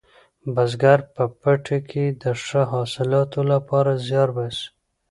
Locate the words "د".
2.21-2.23